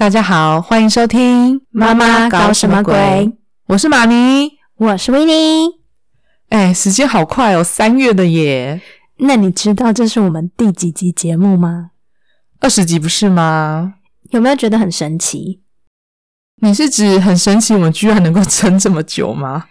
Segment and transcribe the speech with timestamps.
[0.00, 3.36] 大家好，欢迎收听妈妈搞什么鬼？
[3.66, 4.52] 我是玛尼。
[4.78, 5.68] 我是维尼。
[6.48, 8.80] 哎，时间好快哦，三月的耶，
[9.18, 11.90] 那你知道这是我们第几集节目吗？
[12.60, 13.96] 二十集不是吗？
[14.30, 15.60] 有没有觉得很神奇？
[16.62, 19.66] 你是指很神奇，我们居然能够撑这么久吗？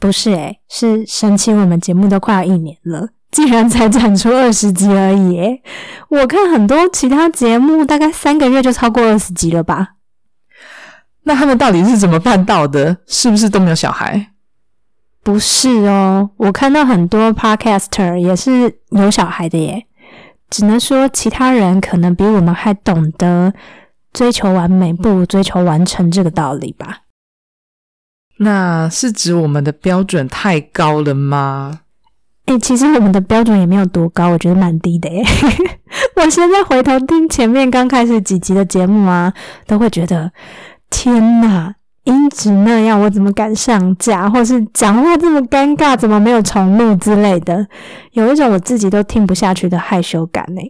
[0.00, 5.60] 不是哎、是神奇我们节目都快要一年了，竟然才产出二十集而已诶。
[6.10, 9.94] 我看很多其他节目大概三个月就超过二十集了吧？
[11.22, 12.98] 那他们到底是怎么办到的？
[13.06, 14.32] 是不是都没有小孩？
[15.22, 19.86] 不是哦，我看到很多 podcaster 也是有小孩的耶。
[20.48, 23.54] 只能说其他人可能比我们还懂得
[24.12, 27.02] 追求完美不如追求完成这个道理吧。
[28.38, 31.82] 那是指我们的标准太高了吗？
[32.58, 35.22] 其实我们的标准也没有多高，我觉得蛮低的耶。
[36.16, 39.32] 我现在回头听前面刚开始几集的节目啊，
[39.66, 40.30] 都会觉得
[40.90, 44.28] 天哪，音质那样，我怎么敢上架？
[44.28, 47.66] 或是讲话这么尴尬，怎么没有重录之类的，
[48.12, 50.60] 有一种我自己都听不下去的害羞感呢。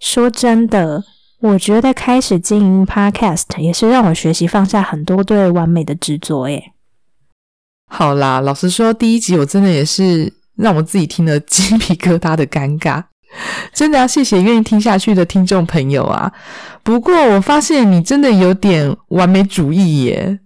[0.00, 1.04] 说真的，
[1.40, 6.72] 我觉得开始经营 Podcast 也是让我学习放下很多对完美的执着耶。
[7.90, 13.04] 好啦，老实说，第一集我真的也是让我自己听了鸡皮疙瘩的尴尬。
[13.74, 16.32] 真的要谢谢愿意听下去的听众朋友啊！
[16.82, 20.40] 不过我发现你真的有点完美主义耶。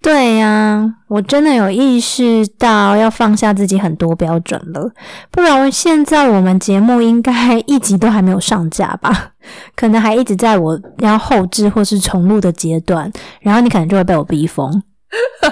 [0.00, 4.92] 对呀、我真的有意识到要放下自己很多标准了，
[5.30, 9.32] 不然现在我们节目应该一集都还没有上架吧？
[9.74, 13.10] 可能还一直在我要后置或是重录的阶段，
[13.40, 14.82] 然后你可能就会被我逼疯。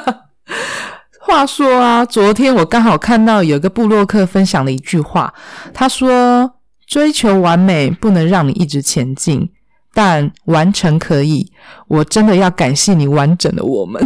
[1.27, 5.35] 话说啊，昨天我刚好看到有个布洛克分享了一句话，
[5.75, 6.49] 他说
[6.87, 9.51] ：“追求完美不能让你一直前进，
[9.93, 11.51] 但完成可以。”
[11.89, 14.01] 我真的要感谢你完整的我们。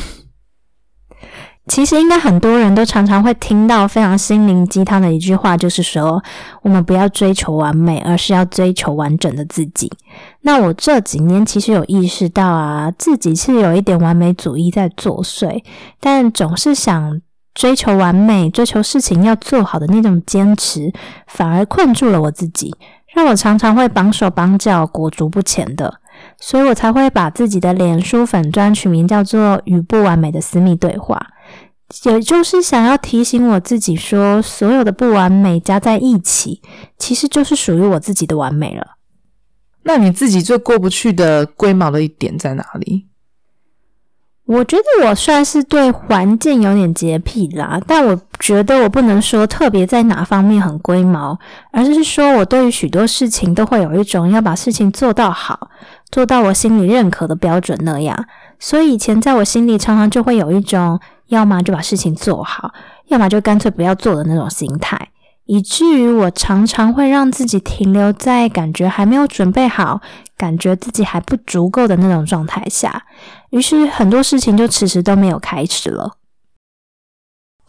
[1.70, 6.20] 其实应该很多人都常常会听到非常心灵鸡汤的一句话，就是说
[6.62, 9.88] 我们不要追求完美，而是要追求完整的自己。
[10.40, 15.62] 那我这几年其实有意识到啊，自己是有一点完美主义在作祟，
[16.00, 17.20] 但总是想
[17.54, 20.92] 追求完美、追求事情要做好的那种坚持，
[21.28, 22.74] 反而困住了我自己，
[23.14, 26.00] 让我常常会绑手绑脚、裹足不前的。
[26.38, 31.18] 所以我才会把自己的脸书粉专取名叫做“与不完美的私密对话”，
[32.04, 36.62] 也就是想要提醒我自己说，所有的不完美加在一起，
[36.98, 38.96] 其实就是属于我自己的完美了。
[39.82, 43.06] 那你自己最过不去的龟毛的一点在哪里？
[44.46, 51.38] 我觉得我算是对环境有点洁癖啦，但我觉得我不能说特别在哪方面很龟毛，
[51.70, 55.70] 而是说我对于许多事情都会有一种要把事情做到好，
[56.10, 58.26] 做到我心里认可的标准那样。
[58.58, 60.98] 所以以前在我心里常常就会有一种，
[61.30, 62.72] 要么就把事情做好，
[63.08, 65.08] 要么就干脆不要做的那种心态，
[65.46, 70.00] 以至于我常常会让自己停留在感觉还没有准备好，
[70.36, 73.04] 感觉自己还不足够的那种状态下。
[73.50, 76.16] 于是很多事情就迟迟都没有开始了。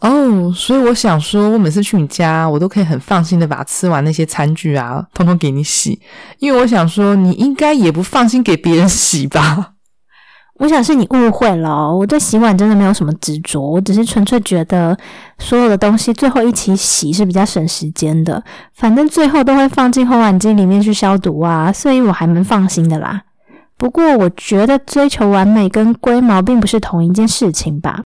[0.00, 6.00] 哦，所以我想说，我每次去你家，我都可以很放心的把吃完那些餐具啊，通通给你洗，
[6.38, 9.71] 因为我想说，你应该也不放心给别人洗吧？
[10.58, 14.96] 我想是你误会了，我对洗碗真的没有什么执着，我只是纯粹觉得
[15.38, 18.42] 所有的东西最后一起洗是比较省时间的，
[18.74, 23.22] 反正最后都会放进烘碗机里面去消毒啊，所以我还蛮放心的啦。
[23.76, 28.02] 不过我觉得追求完美跟龟毛并不是同一件事情吧？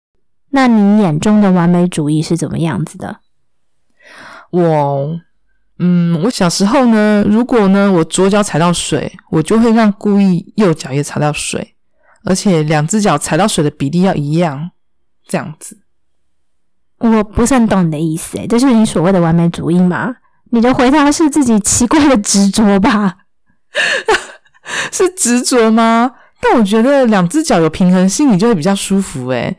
[0.50, 3.19] 那你眼中的完美主义是怎么样子的？
[4.50, 5.18] 我，
[5.80, 11.75] 嗯，我小时候呢，如果呢我左脚踩到水，我就会让故意右脚也踩到水，
[12.23, 14.71] 而且两只脚踩到水的比例要一样，
[15.27, 15.79] 这样子。
[16.97, 20.15] 我不是很懂你的意思，诶，这是你所谓的完美主义吗？
[20.51, 23.18] 你的回答是自己奇怪的执着吧？
[24.91, 26.12] 是执着吗？
[26.39, 29.57] 但我觉得两只脚有平衡，心里就会比较舒服诶。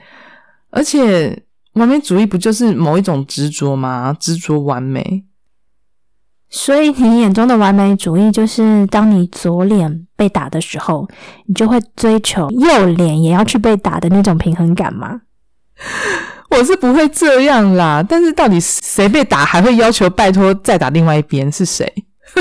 [0.71, 1.43] 而且
[1.73, 4.17] 完美主义不就是某一种执着吗？
[4.19, 5.25] 执着完美。
[6.55, 11.09] 所以你眼中的完美主义，就是当你左脸被打的时候，
[11.47, 15.23] 你就会追求右脸也要去被打的那种平衡感吗？
[16.51, 21.91] 我是不会这样啦，但是到底谁被打还会要求拜托再打另外一边是谁？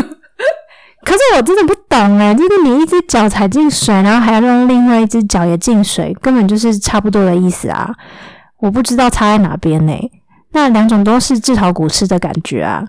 [1.03, 7.89] 可是我真的不懂哎，就是你一只脚踩进水，然后还要让另外一只脚也进水，根本就是差不多的意思啊！
[8.59, 9.93] 我不知道差在哪边呢？
[10.51, 12.85] 那两种都是自讨苦吃的感觉啊。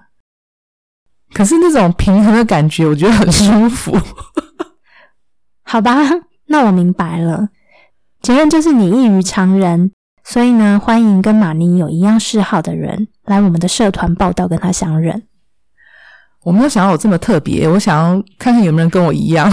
[1.32, 3.99] 可是那种平衡的感觉，我觉得很舒服。
[5.64, 5.96] 好吧，
[6.46, 7.49] 那我明白了。
[8.20, 9.90] 结论就是你异于常人，
[10.23, 15.23] 所以呢，欢迎跟马尼有一样嗜好的人来我们的社团报道，跟他相认。
[16.44, 19.50] 我没有想到我这么特别，我想要看看有没有人跟我一样。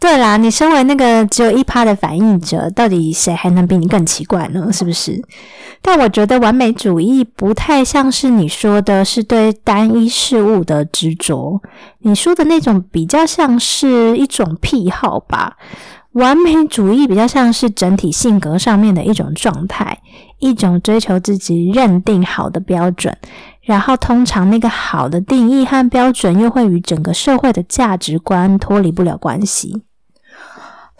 [0.00, 4.72] 对啦，你身为那个只有一趴的反应者，到底谁还能比你更奇怪呢？
[4.72, 5.22] 是不是？
[5.82, 11.60] 但我觉得完美主义不太像是你说的，是对单一事物的执着。
[11.98, 15.58] 你说的那种比较像是一种癖好吧？
[16.12, 19.98] 完美主义比较像是整体性格上面的一种状态，
[20.38, 23.14] 一种追求自己认定好的标准。
[23.60, 29.82] 然后，通常那个好的定义和标准又会与整个社会的价值观脱离不了关系。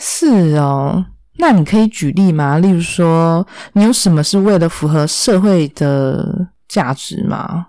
[0.03, 1.05] 是哦，
[1.37, 2.57] 那你可以举例吗？
[2.57, 7.67] 例如说，你有什么是为了符合社会的价值吗？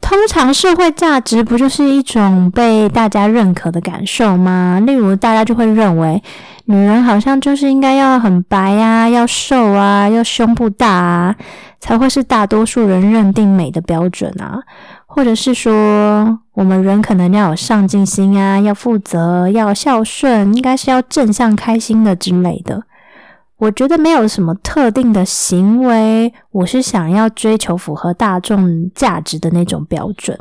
[0.00, 4.80] 通常社会价值不就是一种被大家认可的感受吗？
[4.84, 6.20] 例如，大家就会认为
[6.64, 11.36] 女人好像就是应该要很白呀，要瘦啊，要胸部大啊。
[11.78, 14.58] 才会是大多数人认定美的标准啊，
[15.06, 22.82] 或者是说，我们人可能要有上进心啊，要负责，要孝顺，应该是要正向、开心的之类的。
[23.58, 30.38] 我觉得没有什么特定的行为，我是想要追求符合大众价值的那种标准，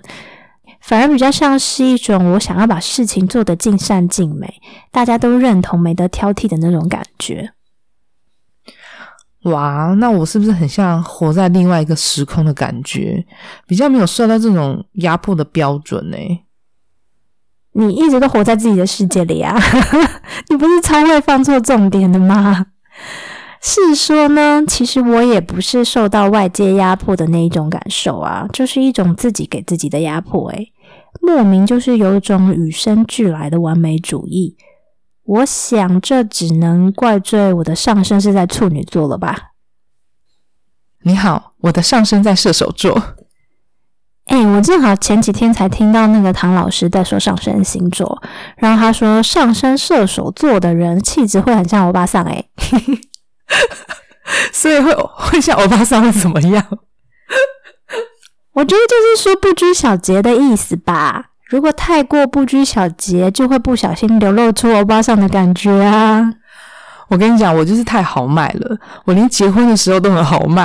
[0.79, 4.53] 反而比较像是一种我想要把事情做得尽善尽美，
[4.91, 7.51] 大家都认同、没得挑剔的那种感觉。
[9.45, 13.25] 哇，那我是不是很像活在另外一个时空的感觉？
[13.67, 16.17] 比较没有受到这种压迫的标准呢？
[17.73, 19.55] 你一直都活在自己的世界里啊！
[20.49, 22.67] 你不是超会放错重点的吗？
[23.61, 30.49] 是说呢，其实我也不是受到外界压迫的那一种感受啊，就是一种自己给自己的压迫。
[30.51, 30.71] 诶
[31.21, 34.55] 莫名就是有一种与生俱来的完美主义。
[35.25, 39.51] 我想，这只能怪罪我的上升是在处女座了吧？
[41.01, 43.15] 你好，我的上升在射手座。
[44.25, 48.21] 哎，我正好前几天才听到那个唐老师在说上升星座，
[48.57, 52.43] 然后他说上升射手座的人气质会很像欧巴桑，哎，
[54.51, 56.65] 所以会会像欧巴桑会怎么样？
[58.53, 61.31] 我觉得就是说不拘小节的意思吧。
[61.49, 66.27] 如果太过不拘小节，就会不小心流露出欧巴桑的感觉啊！
[67.07, 70.63] 我跟你讲，我就是太豪迈了，我连结婚的时候都很豪迈。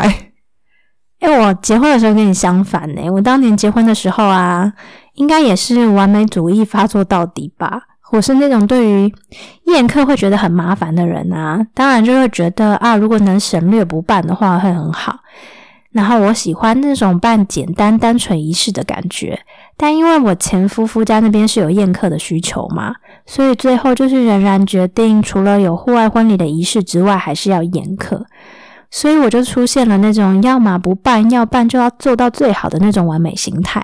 [1.20, 3.10] 哎，我结婚的时候跟你相反呢。
[3.10, 4.72] 我当年结婚的时候啊，
[5.16, 7.82] 应该也是完美主义发作到底吧。
[8.10, 9.14] 我是那种对于
[9.66, 15.14] 宴客会觉得很麻烦的人啊，当然就会觉得啊，如果能省略不办的话会很好。
[15.92, 19.40] 然后我喜欢那种办简单、单纯仪式的感觉。
[19.76, 22.94] 但因为我前夫夫家那边是有宴客的需求嘛，
[23.26, 28.26] 所以最后就是仍然决定，除了有户外婚礼的仪式之外，还是要宴客。
[28.90, 33.80] 所以我就出现了那种要么不办，要办就要做到最好的那种完美形态。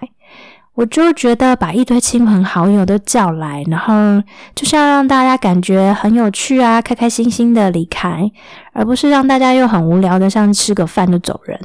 [0.77, 4.23] 我就觉得把一堆亲朋好友都叫来，然后
[4.55, 8.31] 就是要让大家感觉很有趣啊，开开心心的离开，
[8.75, 11.59] 而不是让大家又很无聊的像吃个饭就走人。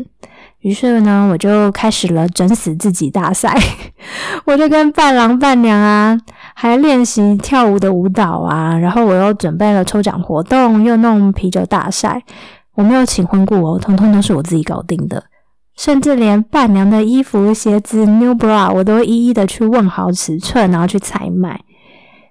[0.62, 3.54] 于是呢，我就开始了整死自己大赛。
[4.46, 6.18] 我就跟伴郎伴娘啊，
[6.54, 12.24] 还练习跳舞的舞蹈啊，然后我又准备了抽奖活动，又弄啤酒大赛。
[12.76, 15.22] 我没有请婚顾哦，通通都是我自己搞定的，
[15.84, 21.60] 甚至连伴娘的衣服、鞋子、new bra，我都一一的去问好尺寸，然后去采买。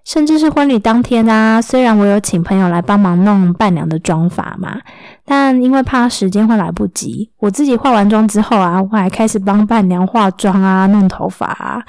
[0.05, 4.79] 甚至是婚礼当天啊，虽然我有请朋友来帮忙弄伴娘的妆发嘛，
[5.25, 11.83] 但因为怕时间会来不及，我自己化完妆之后啊，我还开始帮伴娘化妆啊、弄头发啊。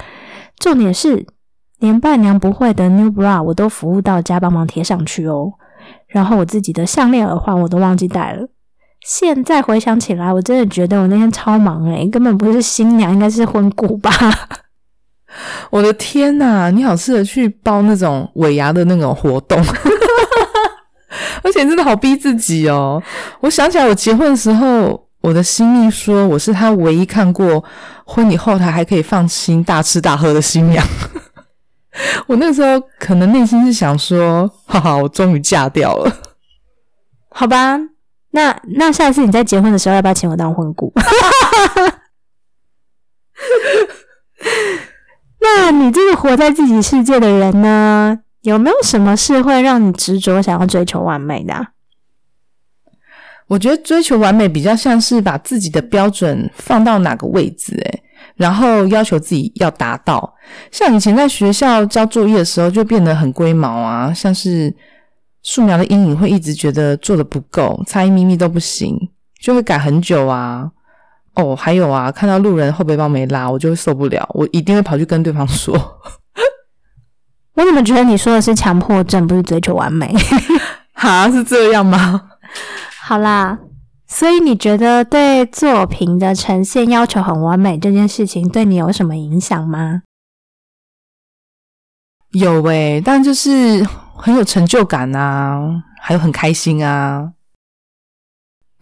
[0.58, 1.24] 重点是，
[1.78, 5.52] 连伴娘不会的 new bra 我都服务到家帮忙贴上去哦。
[6.08, 8.48] 然后我自己的项链、耳环我都忘记带了。
[9.04, 14.10] 现在回想起来，我真的觉得我那天超忙诶，根本不是新娘，应该是婚顾吧。
[15.70, 19.58] 我的天呐，你好适合去包那种尾牙的那种活动，
[21.42, 23.02] 而且真的好逼自己哦。
[23.40, 27.64] 我想起来，我结婚的时候，我的新密说我是他唯一看过
[28.04, 30.86] 婚礼后台还可以放心大吃大喝的新娘。
[32.28, 36.12] 我那时候可能内心是想说，哈哈，我终于嫁掉了。
[37.30, 37.78] 好吧，
[38.32, 40.92] 那那下一次你在结婚的时候，要不要请我当婚顾？
[45.40, 48.18] 那你这个活在自己世界的人呢？
[48.42, 51.68] 有没有什么事会让你执着想要追求完美的？
[53.48, 58.02] 我觉得追求完美比较像是把自己的标准放到哪个位置，诶，
[58.34, 60.34] 然后要求自己要达到。
[60.70, 64.74] 像以前在学校交作业的时候，就变得很龟毛啊，像是
[65.42, 68.96] 素描的阴影会一直觉得做的不够，差一咪咪都不行，
[69.40, 70.70] 就会改很久啊。
[71.34, 75.74] 哦，还有啊，看到路人后背包没拉，我就会受不了，我一定会跑去跟对方说。
[77.54, 80.14] 我怎么觉得你说的是强迫症，不是追求完美？
[80.94, 82.22] 哈，是这样吗？
[83.02, 83.58] 好啦，
[84.06, 90.02] 所以你觉得对作品的呈现要求很完美这件事情，对你有什么影响吗？
[92.32, 93.86] 有诶，但就是
[94.16, 95.60] 很有成就感啊，
[96.00, 97.32] 还有很开心啊。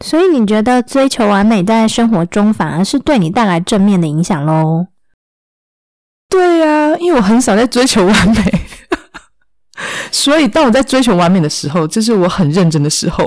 [0.02, 4.86] 所以你觉得追求完美在生活中反而是对你带来正面的影响喽？
[6.28, 8.60] 对呀，因为我很少在追求完美，
[10.12, 13.26] 所以当我在追求完美的时候，就是我很认真的时候。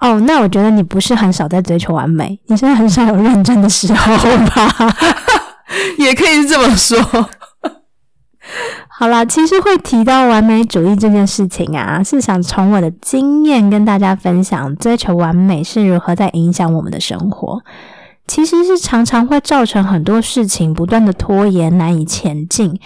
[0.00, 4.16] 哦，那我觉得你不是很少在追求完美，你是很少有认真的时候
[4.48, 4.96] 吧？
[5.96, 6.98] 也可以这么说。
[8.88, 17.62] 好啦，其实会提到完美主义这件事情啊，是想从我的经验跟大家分享，追求完美是如何在影响我们的生活。
[18.26, 22.78] 其实是常常会造成很多事情不断的拖延，难以前进，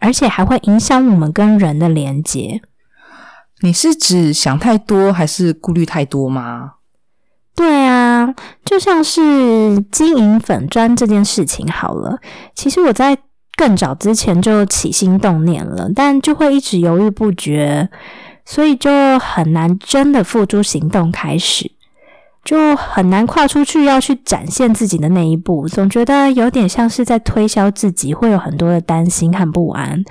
[0.00, 2.60] 而且还会影响我们跟人的连接。
[3.60, 6.72] 你是指想太多，还是顾虑太多吗？
[7.54, 8.34] 对啊，
[8.64, 12.18] 就像是经营粉砖这件事情好了。
[12.54, 13.16] 其实我在
[13.56, 17.88] 更早之前就起心动念了，但就会一直犹豫不决，
[18.44, 21.70] 所以就很难真的付诸行动开始。
[22.44, 30.04] 就很难跨出去要去展现自己的那一步，总觉得有点像是在推销自己，会有很多的担心和不安，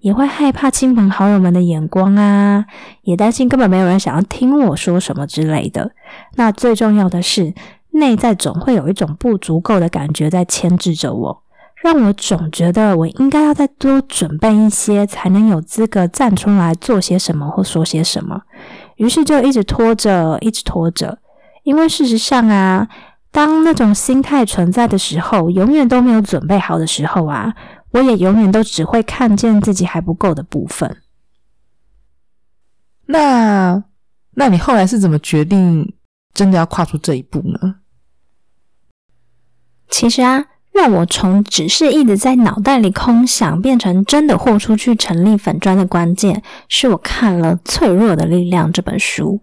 [0.00, 2.64] 也会害怕亲朋好友们的眼光啊，
[3.02, 5.92] 也担心根本没有人想要听我说什么之类的。
[6.34, 7.54] 那最重要的是，
[7.92, 11.42] 内在总会有一种不足够的感觉在牵制着我，
[11.82, 18.42] 让我总觉得我应该要再多准备一些，才能有资格站出来做些什么或说些什么。
[18.96, 21.18] 于是就一直拖着，一直拖着。
[21.64, 22.88] 因为事实上啊，
[23.30, 27.54] 当那种心态存在的时候，永远都没有准备好的时候啊，
[27.90, 31.02] 我也永远都只会看见自己还不够的部分。
[33.06, 33.84] 那，
[34.32, 35.94] 那你后来是怎么决定
[36.32, 37.76] 真的要跨出这一步呢？
[39.88, 40.44] 其实啊，
[40.76, 49.40] 让我从只是一直在脑袋里空想，变成真的豁出去成立粉砖的关键，是我看了《脆弱的力量》这本书。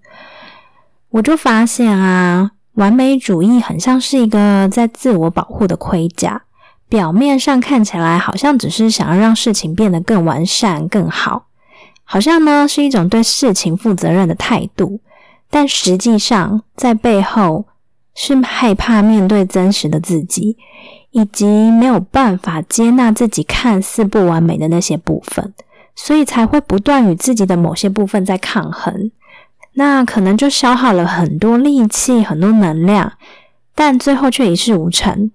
[1.10, 6.44] 我就发现啊，完美主义很像是一个在自我保护的盔甲，
[6.88, 11.48] 表面上看起来好像只是想要让事情变得更完善、更好，
[12.04, 15.02] 好像呢是一种对事情负责任的态度，
[15.50, 17.66] 但实际上在背后
[18.16, 20.58] 是害怕面对真实的自己，
[21.14, 25.54] 以及没有办法接纳自己看似不完美的那些部分，
[25.96, 29.12] 所以才会不断与自己的某些部分在抗衡。
[29.76, 33.14] 那可能就消耗了很多力气、很多能量，
[33.76, 35.32] 但最后却一事无成。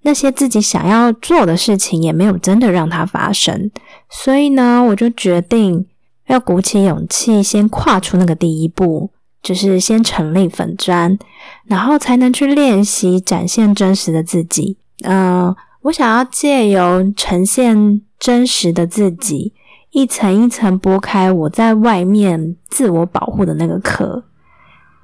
[0.00, 3.70] 那些自己想要做的事情也没有真的让它发生。
[4.10, 5.86] 所以呢，我就决定
[6.26, 9.10] 要鼓起勇气，先跨出那个第一步，
[9.42, 11.18] 就是先成立粉砖，
[11.66, 14.78] 然后才能去练习展现真实的自己。
[15.02, 19.52] 嗯，我想要借由呈现真实的自己。
[19.90, 24.24] 一层一层剥开我在外面自我保护的那个壳，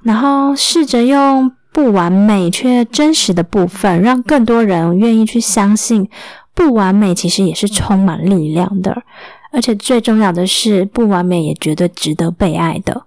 [0.01, 6.09] 然后试着用不完美却真实的部分，让更多人愿意去相信，
[6.55, 9.03] 不完美其实也是充满力量的，
[9.51, 13.03] 而且最重要的是，不完美也绝对值得被爱的。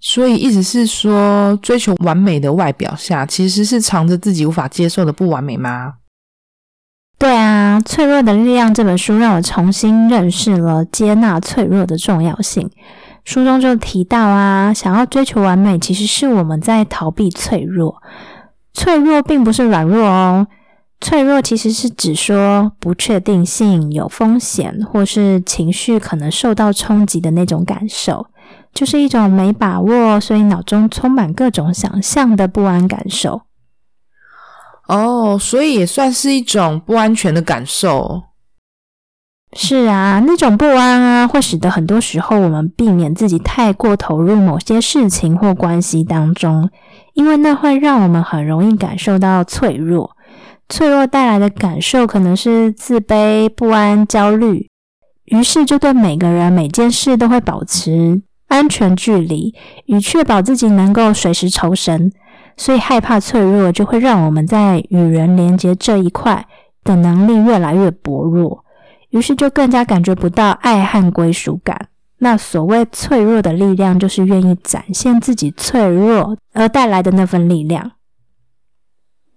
[0.00, 5.94] 所以，意思是说，追求完美的外表下，其实是藏着自己无法接受的不完美吗？
[7.18, 12.70] 对啊，《脆弱的力量》这本书让我重新认识了接纳脆弱的重要性。
[13.26, 18.02] 书中就提到啊，想要追求完美，其实是我们在逃避脆弱。
[18.72, 20.46] 脆弱并不是软弱哦，
[21.02, 28.28] 脆弱其实是指说不确定性、有风险或是情绪可能受到冲击的那种感受。
[28.72, 33.42] 就是一种没把握，所以脑中充满各种想象的不安感受。
[34.86, 38.22] 哦，所以也算是一种不安全的感受。
[39.52, 46.70] 是啊，那种不安啊，会使得很多时候我们避免自己太过投入某些事情或关系当中，
[47.14, 50.16] 因为那会让我们很容易感受到脆弱。
[50.68, 54.70] 脆弱带来的感受可能是自卑、不安、焦虑，
[55.24, 59.54] 于是就对每个人、每件事都会保持安全距离，
[59.86, 62.12] 以确保自己能够随时抽身。
[62.56, 66.46] 所以害怕脆弱，就会让我们在与人连接这一块
[66.84, 68.62] 的能力越来越薄弱。
[69.08, 71.88] 于是就更加感觉不到爱和归属感。
[72.18, 77.92] 那所谓脆弱的力量，就是愿意展现自己脆弱而带来的那份力量。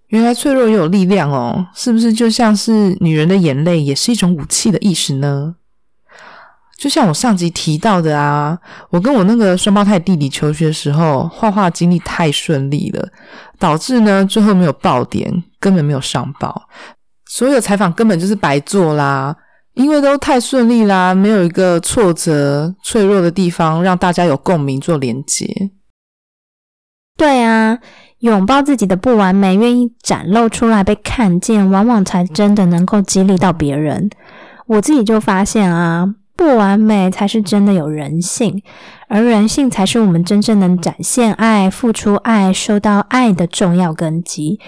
[0.08, 5.56] 原来脆弱也有力量哦，是不是就像是女人的眼泪也是一种武器的意识呢？
[6.84, 8.60] 就像我上集提到的啊，
[8.90, 13.08] 我跟我那个双胞胎弟弟求学的时候，画画经历太顺利了，
[13.58, 16.64] 导致呢最后没有爆点，根本没有上报，
[17.30, 19.34] 所有采访根本就是白做啦。
[19.76, 25.72] 因为都太顺利啦，没有一个挫折、脆弱的地方让大家有共鸣做连接。
[27.16, 27.80] 对啊，
[28.20, 34.10] 拥抱自己的不完美，愿意展露出来被看见，往往才真的能够激励到别人。
[34.68, 38.62] 我自己就发现啊，不完美才是真的有人性，
[39.08, 44.60] 而人性才是我们真正能展现爱、付出爱、收到爱的重要根基。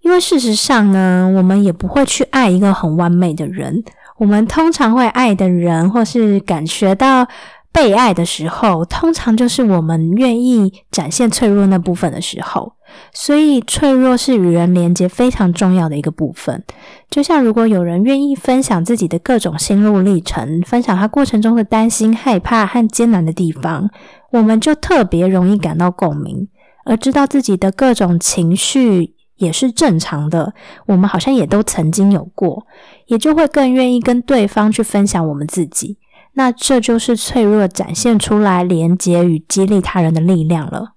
[0.00, 3.82] 因为事实上呢，我们也不会去爱一个很完美的人。
[4.18, 7.26] 我们通常会爱的人，或是感觉到
[7.72, 12.75] 被爱的时候，通常就是我们愿意展现脆弱那部分的时候。
[13.12, 16.62] 所以，脆弱是与人连接非常重要的一个部分。
[17.10, 23.90] 就像如果有人愿意分享自己的各种心路历程，分享他过程中的担心、害怕和艰难的地方，
[24.32, 26.48] 我们就特别容易感到共鸣，
[26.84, 29.14] 而知道自己的各种情绪。
[29.36, 30.54] 也是正常的，
[30.86, 32.66] 我们好像也都曾经有过，
[33.08, 35.98] 也就会更愿意跟对方去分享我们自己。
[36.32, 40.95] 那这就是脆弱展现出来、连接与激励他人的力量了。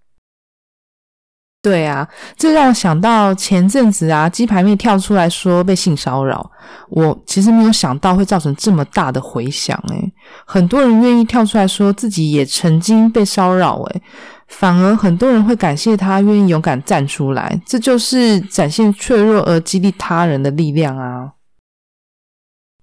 [1.61, 6.49] 对啊，这让我想到前阵子啊，鸡排妹跳出来说被性骚扰，
[6.89, 9.77] 我其实没有想到会造成这么大的回响。
[9.89, 10.13] 诶，
[10.45, 14.01] 很多人愿意跳出来说自己也曾经被骚扰，诶，
[14.47, 21.29] 反而很多人会感谢他愿意勇敢站出来，这就是展现脆弱而激励他人的力量啊。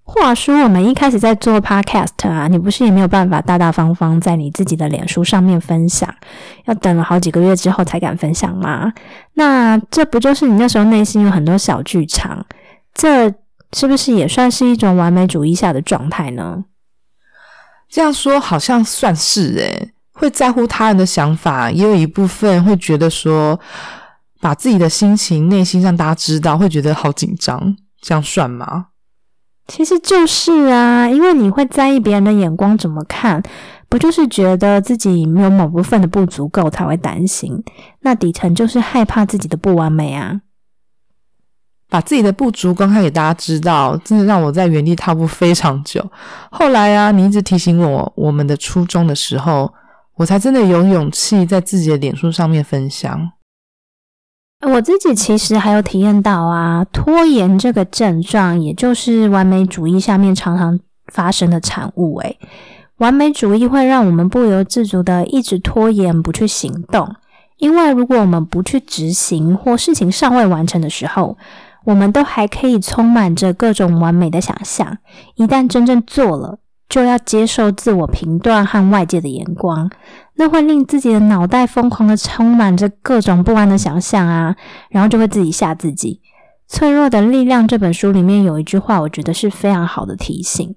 [0.09, 6.09] 话说，我们一开始在做 podcast 啊，你不是也没有办法大大方方在你自己的脸书上面分享，
[6.67, 8.93] 要等了好几个月之后才敢分享吗？
[9.35, 12.47] 那这不就是你那时候内心有很多小剧场？
[12.95, 13.35] 这
[13.73, 16.65] 是不是也算是一种完美主义下的状态呢？
[17.89, 19.93] 这样说好像算是诶。
[20.19, 23.61] 会在乎他人的想法，也有一部分会觉得说，
[24.41, 28.87] 把自己的心情、内心让大家知道，会觉得好紧张，这样算吗？
[29.67, 33.43] 其实就是啊，因为你会在意别人的眼光怎么看，
[33.89, 37.63] 不就是觉得自己没有某部分的不足够才会担心？
[38.01, 40.41] 那底层就是害怕自己的不完美啊。
[41.89, 46.05] 把自己的不足公开给大家知道，真的让我在原地踏步非常久。
[46.51, 49.73] 后来啊，你一直提醒我我们的初衷的时候。
[50.17, 53.33] 我才真的有勇气在自己的脸书上面分享。
[54.63, 60.81] 我自己其实还有体验到啊，拖延这个症状，也就是完美主义下面常常
[61.13, 62.19] 发生的产物。
[62.21, 62.39] 诶，
[62.97, 67.15] 完美主义会让我们不由自主的一直拖延不去行动，
[67.59, 71.37] 因为如果我们不去执行或事情尚未完成的时候，
[71.85, 74.99] 我们都还可以充满着各种完美的想象。
[75.37, 79.91] 一旦真正做了，就要接受自我评断和外界的眼光，
[80.35, 84.57] 那会令自己的脑袋疯狂的充满着各种不安的想象啊，
[84.91, 86.21] 然后就会自己吓自己。
[86.73, 90.75] 《脆弱的力量》这本书里面有一句话，我觉得是非常好的提醒。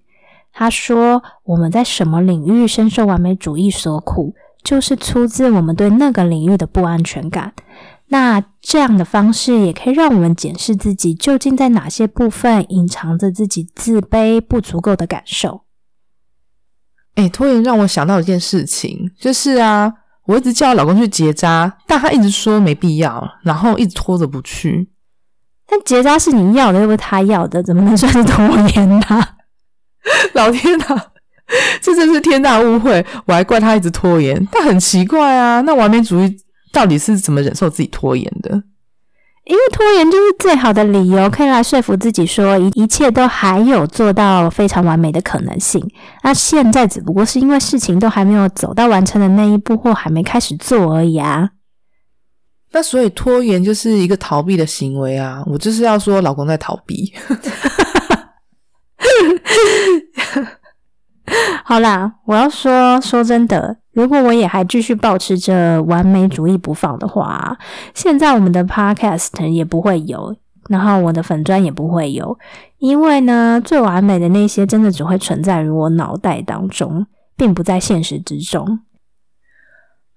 [0.51, 7.53] 他说：“我们在什么领域深受完美主义所苦，就是出自我们对那个领域的不安全感。
[8.07, 15.61] 那这样的方式也可以让我们检视自己究竟在哪些部分隐藏着自己自卑、不足够的感受。”
[17.15, 19.91] 哎，拖延让我想到一件事情，就是啊，
[20.25, 24.89] 我一直叫我老公去结扎，但他一直说没必要，然后一直拖着不去。
[25.67, 28.43] 但结扎是你要的，又不是他要的，怎么能算是拖
[28.75, 28.99] 延呢？
[30.33, 30.99] 老天呐，
[31.81, 33.05] 这真是天大误会！
[33.25, 36.37] 我还怪他一直拖延，但很奇怪啊，那完美主义
[36.71, 38.63] 到底是怎么忍受自己拖延的？
[39.49, 45.83] 因为拖延就是最好的理由，可以来说服自己说一一切都还有做到非常完美的可能性。
[46.21, 51.49] 那现在只不过是因为事情都还没有走到完成的那一步，或还没开始做而已啊。
[52.71, 55.43] 那所以拖延就是一个逃避的行为啊！
[55.47, 57.11] 我就是要说，老公在逃避。
[61.69, 67.55] 好啦，我要说说真的，如果我也还继续保持着完美主义不放的话，
[67.93, 70.35] 现在我们的 podcast 也不会有，
[70.67, 72.35] 然后我的粉砖也不会有，
[72.79, 77.05] 因为呢，最完美的那些真的只会存在于我脑袋当中，
[77.37, 78.79] 并不在现实之中。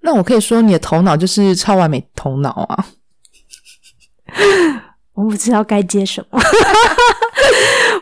[0.01, 2.87] 那我可以说，你的头脑就是超完美头脑啊！
[5.13, 6.41] 我不知道该接什么。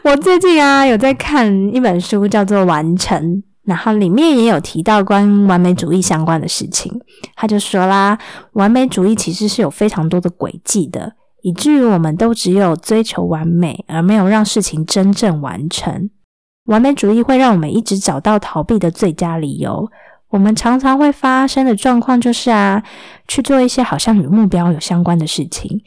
[0.02, 3.22] 我最近啊有在看一本书，叫做《完成》，
[3.64, 6.90] 然后里面也有提到关完美主义相关的事情。
[7.36, 8.18] 他就说啦，
[8.52, 16.08] 完美主义其实是有非常多的轨迹的，以至于我们都只有追求完美，而没有让事情真正完成。
[16.64, 19.90] 完美主义会让我们一直找到逃避的最佳理由。
[20.30, 22.82] 我们常常会发生的状况就是啊，
[23.28, 25.82] 去做一些好像与目标有相关的事情。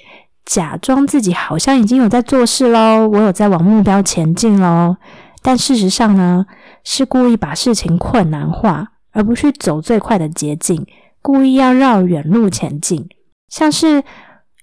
[0.45, 4.97] 假装自己好像已经有在做事喽，我有在往目标前进喽，
[5.41, 6.45] 但事实上呢，
[6.83, 10.85] 是故意把事情困难化，而不去走最快的捷径，
[11.21, 13.07] 故意要绕远路前进。
[13.49, 14.03] 像是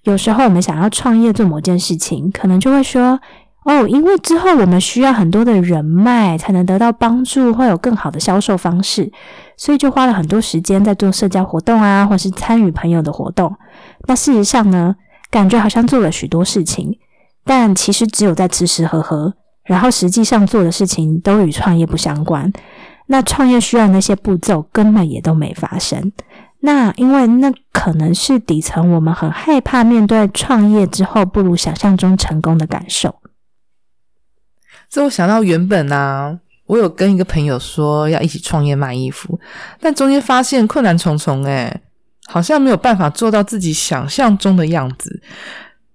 [0.03, 3.19] 有时候我们想要创业做某件事情，可能就会说
[3.65, 9.11] ：“哦，因为之后我们需要很多的人脉才能得到帮助，会有更好的销售方式，
[9.57, 13.55] 所以就花了很多时间在做社交活动啊，或是参与朋友的活动。”
[14.07, 14.95] 那事实上呢？
[15.31, 16.99] 感觉好像做了许多事情，
[17.43, 22.51] 但其实只有在吃吃喝喝，然后实际上做的事情都与创业不相关。
[23.07, 26.11] 那创业需要那些步骤根本也都没发生。
[26.59, 33.15] 那因为那可能是底层，我们很害怕面对创业之后不如想象中成功的感受。
[34.87, 39.39] 这我想到原本啊，我有跟一个朋友说要一起创业卖衣服，
[39.79, 41.81] 但中间发现困难重重，诶
[42.31, 45.21] 好像没有办法做到自己想象中的样子，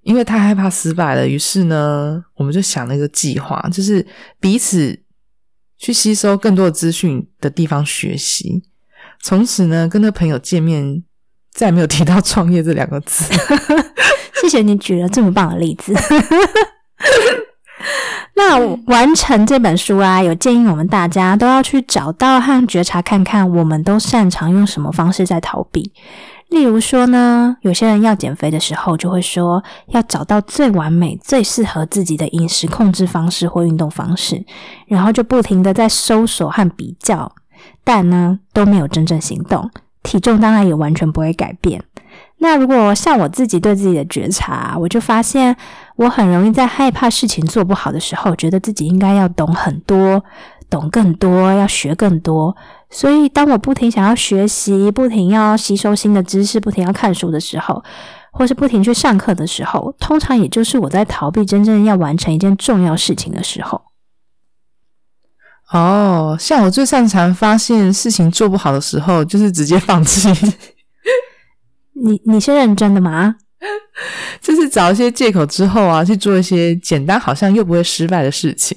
[0.03, 1.27] 因为太害怕失败了。
[1.27, 4.07] 于是呢，我们就想了一个计划，就是
[4.39, 5.01] 彼此
[5.79, 8.63] 去吸收更多的资讯的地方学习。
[9.23, 11.03] 从此呢，跟那朋友见面，
[11.53, 13.25] 再没有提到创业这两个字。
[14.43, 15.95] 谢谢你举了这么棒的例子。
[18.37, 25.91] 那完成这本书啊，有建议我们大家都要去找到和觉察，看看我们都擅长用什么方式在逃避。
[26.51, 34.45] 例如说呢，有些人要减肥的时候，就会说要找到最完美、最适合自己的饮食控制方式或运动方式，
[34.87, 37.33] 然后就不停的在搜索和比较，
[37.83, 39.71] 但呢都没有真正行动，
[40.03, 41.83] 体重当然也完全不会改变。
[42.39, 45.57] 那如果像我自己对自己的觉察，我就发现
[45.97, 50.23] 我很容易在害怕事情做不好的时候，觉得自己应该要懂很多、
[50.69, 52.55] 懂更多、要学更多。
[52.91, 57.83] 所以，当我不停想要学习、不停要吸收新的知识、不停要看书的时候，
[58.31, 63.83] 或是不停去上课的时候，通常也就是我在逃避真正要完成一件重要事情的时候。
[65.73, 70.29] 哦，像我最擅长发现事情做不好的时候，就是直接放弃。
[71.95, 73.37] 你你是认真的吗？
[74.41, 78.77] 就是找一些借口之后啊，去做一些简单好像又不会失败的事情。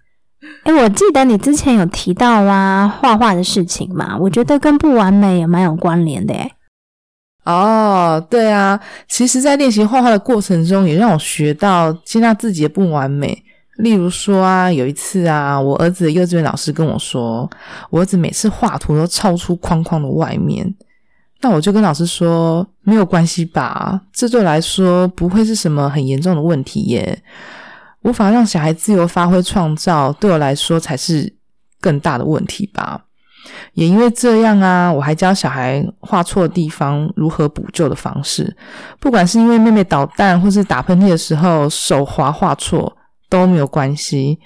[0.64, 6.34] 哎，我记得你之前有提到啊，画画的事情嘛，我觉得跟不完美也蛮有关联的。
[6.34, 6.50] 哎，
[7.44, 13.42] 哦，对啊，其实，在练习画画的过程中，也让我学到接纳自己的不完美。
[13.78, 17.48] 例如说啊，有一次啊，我儿子的幼稚园老师跟我说，
[17.88, 20.74] 我儿子每次画图都超出框框的外面。
[21.40, 27.22] 那我就跟老师说，没有关系吧，这对我来说不会是什么很严重的问题耶。
[28.02, 31.34] 无法让小孩自由发挥创造，对我来说才是
[31.80, 33.02] 更大的问题吧。
[33.72, 38.54] 也因为这样啊，我还教小孩画错地方如何补救的方式。
[38.98, 42.94] 不管是因为妹妹捣蛋，或是打喷嚏的时候手滑画错
[43.28, 44.38] 都没有关系。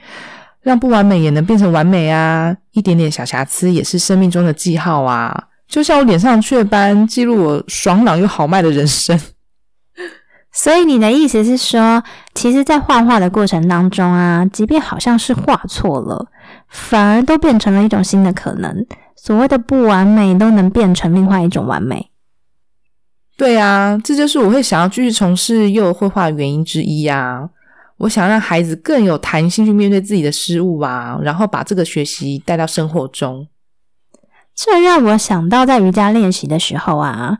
[0.62, 2.56] 让不完美也能变成完美啊！
[2.72, 5.48] 一点点小瑕疵也是生命中的记号啊。
[5.74, 9.18] 就像我脸上雀斑，记录我爽朗又豪迈的人生。
[10.54, 12.00] 所以你的意思是说，
[12.32, 16.28] 其实，在画画的过程当中啊，即便好像是画错了，
[16.68, 18.86] 反而都变成了一种新的可能。
[19.16, 22.12] 所谓的不完美，都能变成另外一种完美。
[23.36, 27.50] 对啊，这就是我会想要继续从事幼儿绘画的原因之一啊！
[27.96, 33.48] 我想让孩子更有弹性去面对自己的失误啊，然后把这个学习带到生活中。
[34.54, 37.38] 这让我想到，在瑜伽练习的时候啊，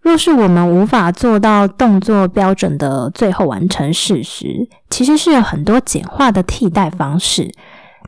[0.00, 7.52] 若是我们无法做到动作标准的最后完成式时，其实是有很多简化的替代方式。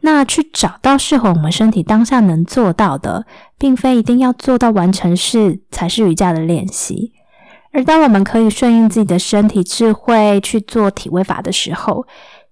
[0.02, 3.26] 那去找到适合我们身体当下能做到的，
[3.58, 7.12] 并非一定要做到完成式才是瑜伽的练习。
[7.72, 12.06] 而当我们可以顺应自己的身体智慧去做体位法的时候，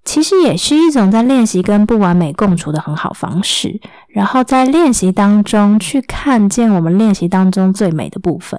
[0.09, 3.79] 其实也是一种在练习跟不完美共处的很好方式。
[4.09, 8.59] 然后在练习当中去看见我们练习当中最美的部分。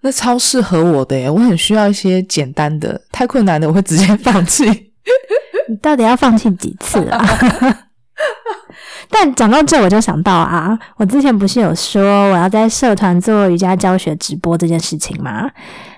[0.00, 1.28] 那超适合我的耶！
[1.28, 4.64] 我很需要一些简单的，太困难的我会直接放弃。
[5.68, 7.22] 你到底要放弃几次啊？
[9.10, 15.50] 但讲到这，我就想到啊，我之前不是有说我要在社团做瑜伽教学直播这件事情吗？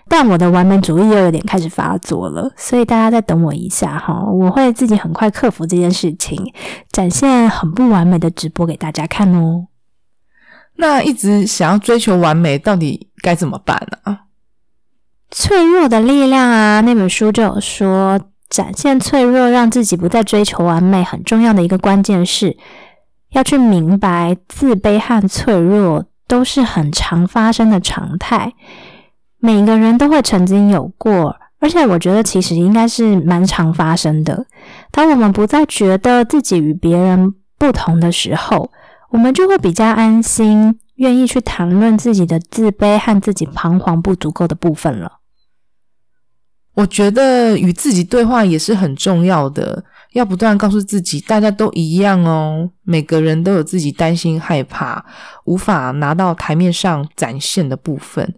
[0.08, 6.52] 但我的完美主义又有点开始发作了，所以大家再等我一下哈，我会自己很快克服这件事情，
[6.92, 9.66] 展现很不完美的直播给大家看哦。
[10.76, 14.18] 那一直想要追求完美，到底该怎么办呢？
[15.30, 22.56] 脆弱的力量啊，那本书就有说，展现脆弱，让自己不再追求完美，很重要的一个关键是
[23.30, 28.52] 要去明白，自卑和脆弱都是很常发生的常态，
[29.46, 34.44] 每个人都会曾经有过，而且我觉得其实应该是蛮常发生的。
[34.90, 38.72] 当我们不再觉得自己与别人不同的时候，
[39.10, 45.20] 我们就会比较安心，愿意去谈论自己的自卑和自己彷徨不足够的部分了。
[46.74, 55.06] 我觉得与自己对话也是很重要的，要不断告诉自己，大家都一样哦，每个人都有自己担心、害怕、
[55.44, 58.34] 无法拿到台面上展现的部分。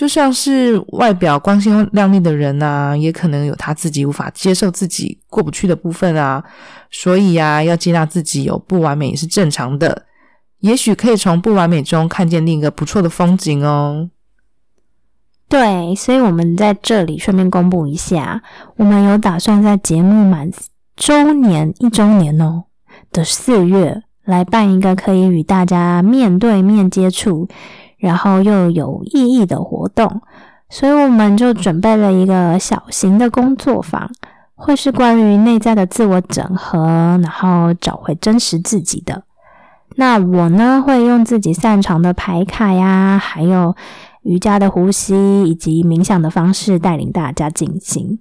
[0.00, 6.42] 就像是外表光鲜亮丽的人啊，也可能有他自己无法接受自己过不去的部分啊。
[6.90, 10.06] 所以呀，要接纳自己有不完美也是正常的。
[10.60, 14.08] 也许可以从不完美中看见另一个不错的风景哦。
[15.50, 18.42] 对，所以我们在这里顺便公布一下，
[18.76, 20.50] 我们有打算在节目满
[20.96, 22.64] 周年一周年哦
[23.12, 27.46] 的四月，来办一个可以与大家面对面接触，
[28.00, 30.20] 然后又有意义的活动。
[30.68, 34.08] 所以我们就准备了一个小型的工作坊，
[34.54, 39.24] 会是关于内在的自我整合，然后找回真实自己的。
[39.96, 43.74] 那我呢，会用自己擅长的牌卡呀，还有
[44.22, 48.20] 瑜伽的呼吸以及冥想的方式，带领大家进行。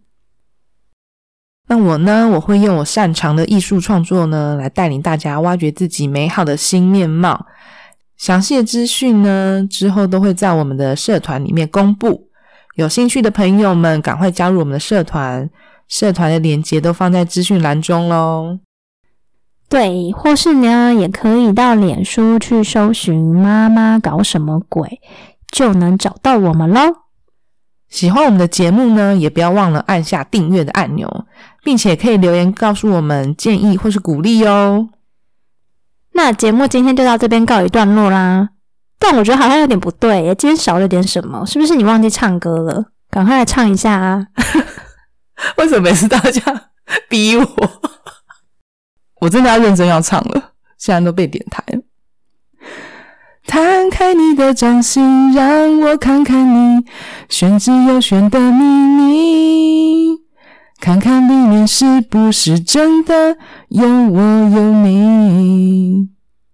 [1.68, 7.46] 那我呢，我会用我擅长的艺术创作呢，来带领大家挖掘自己美好的新面貌。
[8.20, 12.28] 详细的资讯呢，之后都会在我们的社团里面公布。
[12.76, 15.50] 有兴趣的朋友们，赶快加入我们的社团，
[15.88, 18.60] 社团的链接都放在资讯栏中喽。
[19.70, 25.00] 对，或是呢，也可以到脸书去搜寻“妈妈搞什么鬼”，
[25.50, 26.82] 就能找到我们喽。
[27.88, 31.26] 喜欢我们的节目呢，也不要忘了按下订阅的按钮，
[31.64, 34.90] 并且可以留言告诉我们建议或是鼓励哦。
[36.14, 38.50] 那节目今天就到这边告一段落啦。
[38.98, 42.86] 但我觉得好像有点不对，今天少了点什么，是不是你忘记唱歌了？
[43.10, 44.28] 赶快来唱一下啊！
[45.58, 46.70] 为什么每次大家
[47.08, 47.46] 逼我？
[49.22, 51.82] 我真的要认真要唱了，现在都被点台了。
[53.48, 56.86] 摊开你的掌心，让我看看你
[57.30, 59.49] 玄之又玄的秘密，
[60.90, 66.10] 看看里面是不是真的有我有你。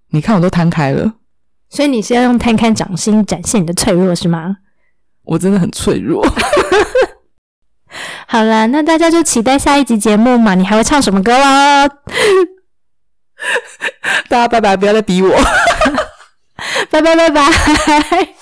[0.09, 1.13] 你看，我都摊开了。
[1.69, 4.57] 所以你是要用摊开掌心展现你的脆弱是吗？
[5.23, 6.21] 我真的很脆弱。
[8.27, 10.53] 好了，那大家就期待下一集节目嘛。
[10.53, 11.87] 你还会唱什么歌啦？
[14.27, 15.33] 大家拜拜，不要再逼我。
[16.89, 18.35] 拜 拜拜拜。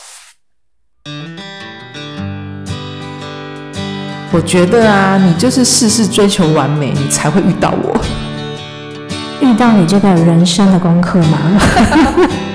[4.35, 7.95] 我觉得啊，你就是事事追求完美，你才会遇到我。
[9.39, 11.37] 遇到你这个人生的功课吗？